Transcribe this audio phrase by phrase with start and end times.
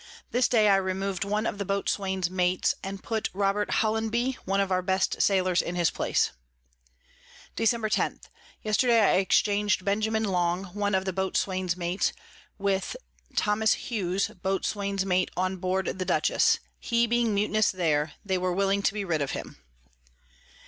[0.31, 3.69] This day I remov'd one of the Boatswain's Mates, and put Rob.
[3.69, 6.31] Hollanby one of our best Sailors in his place.
[7.55, 8.21] [Sidenote: From Grande towards Juan Fernandez.] Dec.
[8.23, 8.31] 10.
[8.63, 12.13] Yesterday I exchang'd Benjamin Long, one of the Boatswain's Mates,
[12.57, 12.95] with
[13.35, 13.63] Tho.
[13.63, 18.95] Hughes Boatswain's Mate on board the Dutchess; he being mutinous there, they were willing to
[18.95, 19.57] be rid of him.